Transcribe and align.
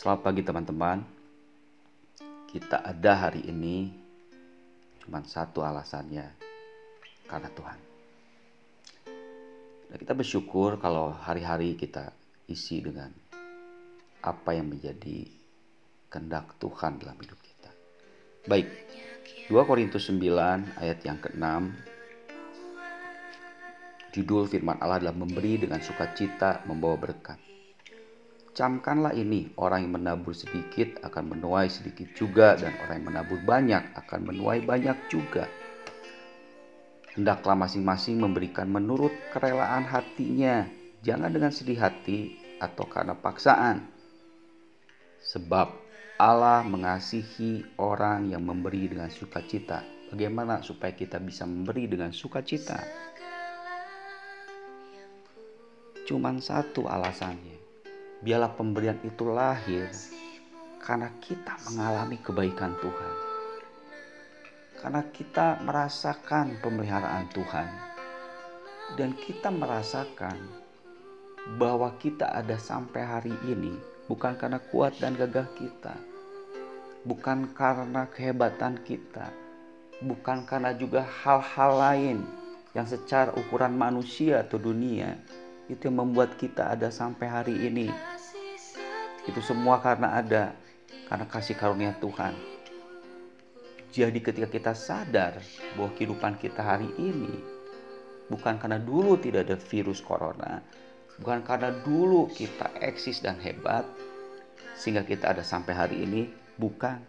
Selamat 0.00 0.32
pagi 0.32 0.40
teman-teman. 0.40 1.04
Kita 2.48 2.80
ada 2.80 3.28
hari 3.28 3.44
ini 3.44 3.92
cuma 5.04 5.20
satu 5.20 5.60
alasannya 5.60 6.24
karena 7.28 7.52
Tuhan. 7.52 7.78
Dan 9.92 9.96
kita 10.00 10.16
bersyukur 10.16 10.80
kalau 10.80 11.12
hari-hari 11.12 11.76
kita 11.76 12.16
isi 12.48 12.80
dengan 12.80 13.12
apa 14.24 14.56
yang 14.56 14.72
menjadi 14.72 15.28
kehendak 16.08 16.56
Tuhan 16.56 16.96
dalam 16.96 17.20
hidup 17.20 17.36
kita. 17.36 17.68
Baik, 18.48 18.72
2 19.52 19.68
Korintus 19.68 20.08
9 20.08 20.80
ayat 20.80 21.04
yang 21.04 21.20
ke-6 21.20 21.44
Judul 24.16 24.48
firman 24.48 24.80
Allah 24.80 24.96
adalah 24.96 25.12
memberi 25.12 25.60
dengan 25.60 25.84
sukacita 25.84 26.64
membawa 26.64 26.96
berkat. 26.96 27.49
Camkanlah 28.60 29.16
ini, 29.16 29.56
orang 29.56 29.88
yang 29.88 29.96
menabur 29.96 30.36
sedikit 30.36 31.00
akan 31.00 31.32
menuai 31.32 31.72
sedikit 31.72 32.12
juga 32.12 32.60
dan 32.60 32.76
orang 32.84 33.00
yang 33.00 33.08
menabur 33.08 33.40
banyak 33.40 33.80
akan 33.96 34.20
menuai 34.28 34.60
banyak 34.60 35.08
juga. 35.08 35.48
Hendaklah 37.16 37.56
masing-masing 37.56 38.20
memberikan 38.20 38.68
menurut 38.68 39.16
kerelaan 39.32 39.88
hatinya, 39.88 40.68
jangan 41.00 41.32
dengan 41.32 41.56
sedih 41.56 41.80
hati 41.80 42.36
atau 42.60 42.84
karena 42.84 43.16
paksaan. 43.16 43.88
Sebab 45.24 45.72
Allah 46.20 46.60
mengasihi 46.60 47.64
orang 47.80 48.28
yang 48.28 48.44
memberi 48.44 48.92
dengan 48.92 49.08
sukacita. 49.08 49.80
Bagaimana 50.12 50.60
supaya 50.60 50.92
kita 50.92 51.16
bisa 51.16 51.48
memberi 51.48 51.88
dengan 51.88 52.12
sukacita? 52.12 52.76
Cuman 56.04 56.44
satu 56.44 56.84
alasannya. 56.84 57.59
Biarlah 58.20 58.52
pemberian 58.52 59.00
itu 59.00 59.32
lahir 59.32 59.88
karena 60.76 61.08
kita 61.24 61.56
mengalami 61.72 62.20
kebaikan 62.20 62.76
Tuhan. 62.76 63.14
Karena 64.76 65.02
kita 65.08 65.56
merasakan 65.64 66.60
pemeliharaan 66.60 67.32
Tuhan. 67.32 67.68
Dan 69.00 69.16
kita 69.16 69.48
merasakan 69.48 70.36
bahwa 71.56 71.96
kita 71.96 72.28
ada 72.28 72.60
sampai 72.60 73.08
hari 73.08 73.32
ini 73.48 73.72
bukan 74.04 74.36
karena 74.36 74.60
kuat 74.68 75.00
dan 75.00 75.16
gagah 75.16 75.48
kita. 75.56 75.96
Bukan 77.08 77.56
karena 77.56 78.04
kehebatan 78.04 78.84
kita. 78.84 79.32
Bukan 80.04 80.44
karena 80.44 80.76
juga 80.76 81.08
hal-hal 81.24 81.72
lain 81.72 82.18
yang 82.76 82.84
secara 82.84 83.32
ukuran 83.32 83.72
manusia 83.72 84.44
atau 84.44 84.60
dunia 84.60 85.16
itu 85.70 85.86
yang 85.86 86.02
membuat 86.02 86.34
kita 86.34 86.74
ada 86.74 86.90
sampai 86.90 87.30
hari 87.30 87.54
ini. 87.70 87.86
Itu 89.24 89.38
semua 89.38 89.78
karena 89.78 90.18
ada, 90.18 90.50
karena 91.06 91.26
kasih 91.30 91.54
karunia 91.54 91.94
Tuhan. 92.02 92.34
Jadi 93.90 94.18
ketika 94.22 94.46
kita 94.50 94.72
sadar 94.74 95.38
bahwa 95.74 95.90
kehidupan 95.94 96.38
kita 96.38 96.62
hari 96.62 96.90
ini 96.98 97.58
bukan 98.30 98.62
karena 98.62 98.78
dulu 98.78 99.18
tidak 99.18 99.50
ada 99.50 99.58
virus 99.58 99.98
corona, 99.98 100.62
bukan 101.18 101.42
karena 101.42 101.74
dulu 101.82 102.30
kita 102.30 102.70
eksis 102.78 103.18
dan 103.18 103.38
hebat, 103.42 103.82
sehingga 104.78 105.02
kita 105.02 105.34
ada 105.34 105.42
sampai 105.42 105.74
hari 105.74 105.96
ini, 106.06 106.30
bukan 106.54 107.02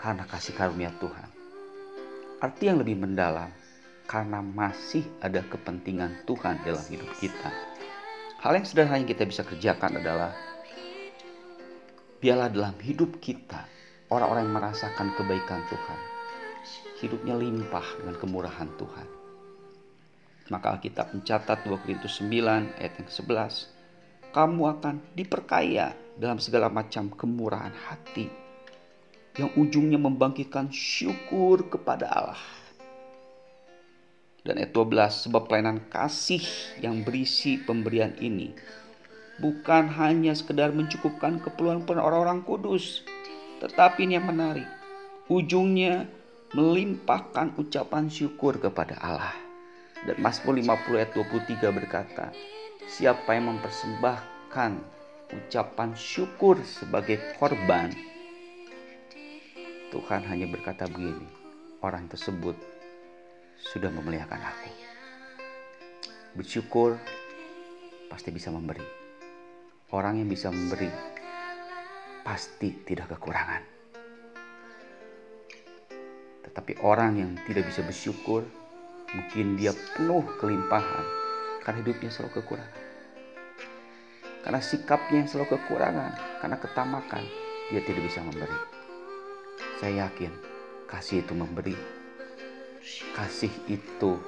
karena 0.00 0.24
kasih 0.24 0.56
karunia 0.56 0.88
Tuhan. 0.96 1.28
Arti 2.40 2.64
yang 2.68 2.80
lebih 2.80 2.96
mendalam, 2.96 3.52
karena 4.04 4.44
masih 4.44 5.04
ada 5.24 5.40
kepentingan 5.40 6.28
Tuhan 6.28 6.60
dalam 6.64 6.84
hidup 6.92 7.08
kita. 7.16 7.50
Hal 8.44 8.60
yang 8.60 8.68
sederhana 8.68 9.00
yang 9.00 9.08
kita 9.08 9.24
bisa 9.24 9.40
kerjakan 9.40 10.04
adalah 10.04 10.36
biarlah 12.20 12.52
dalam 12.52 12.76
hidup 12.84 13.16
kita 13.20 13.64
orang-orang 14.12 14.44
yang 14.48 14.56
merasakan 14.60 15.16
kebaikan 15.16 15.64
Tuhan. 15.72 16.00
Hidupnya 17.00 17.36
limpah 17.36 17.84
dengan 18.00 18.16
kemurahan 18.20 18.68
Tuhan. 18.76 19.08
Maka 20.52 20.76
kita 20.76 21.08
mencatat 21.08 21.64
2 21.64 21.72
Korintus 21.80 22.20
9 22.20 22.76
ayat 22.76 22.92
yang 23.00 23.08
11. 23.08 24.32
Kamu 24.36 24.62
akan 24.76 24.94
diperkaya 25.16 25.96
dalam 26.20 26.36
segala 26.36 26.68
macam 26.68 27.08
kemurahan 27.08 27.72
hati 27.72 28.28
yang 29.40 29.50
ujungnya 29.56 29.96
membangkitkan 29.96 30.68
syukur 30.70 31.66
kepada 31.72 32.06
Allah 32.12 32.63
dan 34.44 34.60
ayat 34.60 34.76
12 34.76 35.28
sebab 35.28 35.48
pelayanan 35.48 35.80
kasih 35.88 36.44
yang 36.78 37.00
berisi 37.02 37.56
pemberian 37.58 38.12
ini 38.20 38.52
bukan 39.40 39.90
hanya 39.98 40.36
sekedar 40.36 40.70
mencukupkan 40.70 41.42
keperluan 41.42 41.82
orang-orang 41.88 42.44
kudus 42.46 43.02
tetapi 43.64 44.04
ini 44.04 44.20
yang 44.20 44.28
menarik. 44.28 44.68
Ujungnya 45.32 46.04
melimpahkan 46.52 47.56
ucapan 47.56 48.12
syukur 48.12 48.60
kepada 48.60 49.00
Allah. 49.00 49.32
Dan 50.04 50.20
Mazmur 50.20 50.60
50 50.60 51.00
ayat 51.00 51.10
23 51.16 51.64
berkata 51.72 52.28
siapa 52.84 53.32
yang 53.32 53.56
mempersembahkan 53.56 54.72
ucapan 55.32 55.90
syukur 55.96 56.60
sebagai 56.60 57.16
korban? 57.40 57.88
Tuhan 59.88 60.28
hanya 60.28 60.44
berkata 60.44 60.84
begini 60.84 61.24
orang 61.80 62.04
tersebut 62.12 62.73
sudah 63.58 63.90
memuliakan 63.90 64.40
aku. 64.40 64.70
Bersyukur 66.34 66.98
pasti 68.10 68.34
bisa 68.34 68.50
memberi. 68.50 68.82
Orang 69.94 70.18
yang 70.18 70.26
bisa 70.26 70.50
memberi 70.50 70.90
pasti 72.26 72.82
tidak 72.82 73.14
kekurangan. 73.14 73.62
Tetapi 76.46 76.82
orang 76.82 77.12
yang 77.18 77.30
tidak 77.46 77.66
bisa 77.70 77.82
bersyukur, 77.82 78.46
mungkin 79.14 79.54
dia 79.58 79.70
penuh 79.94 80.22
kelimpahan 80.38 81.06
karena 81.62 81.78
hidupnya 81.82 82.10
selalu 82.10 82.42
kekurangan. 82.42 82.82
Karena 84.44 84.60
sikapnya 84.60 85.24
yang 85.24 85.30
selalu 85.30 85.56
kekurangan, 85.56 86.12
karena 86.44 86.56
ketamakan, 86.60 87.24
dia 87.72 87.80
tidak 87.80 88.02
bisa 88.04 88.20
memberi. 88.20 88.58
Saya 89.80 90.04
yakin 90.04 90.32
kasih 90.84 91.24
itu 91.24 91.32
memberi 91.32 92.03
kasih 93.16 93.48
itu 93.72 94.20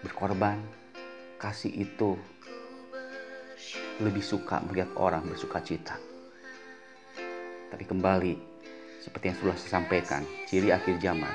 berkorban, 0.00 0.56
kasih 1.36 1.68
itu 1.68 2.16
lebih 4.00 4.24
suka 4.24 4.64
melihat 4.64 4.88
orang 4.96 5.28
bersuka 5.28 5.60
cita. 5.60 6.00
Tapi 7.68 7.84
kembali, 7.84 8.34
seperti 9.04 9.24
yang 9.28 9.38
sudah 9.44 9.56
saya 9.60 9.70
sampaikan, 9.84 10.24
ciri 10.48 10.72
akhir 10.72 10.96
zaman 10.96 11.32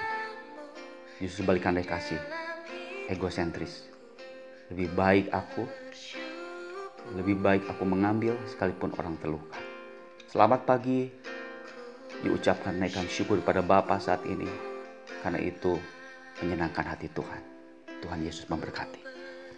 justru 1.21 1.45
balikan 1.45 1.77
dari 1.77 1.85
kasih, 1.85 2.17
egosentris. 3.09 3.89
Lebih 4.73 4.89
baik 4.97 5.25
aku, 5.29 5.63
lebih 7.13 7.37
baik 7.37 7.63
aku 7.69 7.83
mengambil 7.85 8.33
sekalipun 8.49 8.89
orang 8.97 9.21
terluka. 9.21 9.57
Selamat 10.27 10.65
pagi, 10.65 11.07
diucapkan 12.25 12.73
naikkan 12.73 13.05
syukur 13.05 13.37
pada 13.45 13.61
Bapa 13.61 14.01
saat 14.01 14.25
ini 14.25 14.76
karena 15.23 15.39
itu 15.41 15.79
menyenangkan 16.44 16.85
hati 16.85 17.09
Tuhan. 17.11 17.41
Tuhan 18.03 18.19
Yesus 18.22 18.45
memberkati. 18.51 19.06